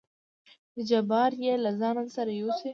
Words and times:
چې 0.73 0.81
جبار 0.89 1.31
يې 1.43 1.53
له 1.63 1.71
ځانه 1.79 2.03
سره 2.15 2.31
يوسي. 2.41 2.69